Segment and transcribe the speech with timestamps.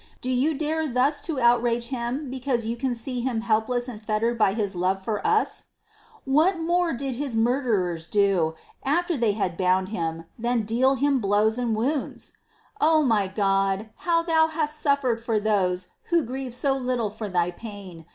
[0.19, 4.53] Do you dare thus to outrage Him because you see Him helpless and fettered by
[4.55, 5.65] His love for us?
[6.25, 6.97] What more 7 98.
[6.97, 7.13] MINOR WORKS OF ST.
[7.13, 7.13] TERESA.
[7.13, 8.55] did His murderers do,
[8.89, 12.31] after they had bound Him, than deal Him blows and wounds?:
[12.79, 12.89] 10.
[12.89, 13.91] O my God!
[13.97, 18.07] how Thou hast suffered for those who grieve so little for Thy pain